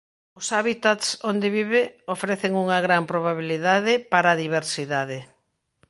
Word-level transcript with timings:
Os 0.39 0.47
hábitats 0.55 1.05
onde 1.31 1.47
vive 1.57 1.81
ofrecen 2.15 2.51
unha 2.63 2.77
gran 2.85 3.03
probabilidade 3.11 3.93
para 4.11 4.27
a 4.31 4.39
diversidade. 4.43 5.19